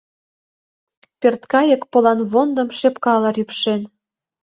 Пӧрткайык 1.19 1.81
поланвондым 1.91 2.69
шепкала 2.77 3.29
рӱпшен. 3.35 3.81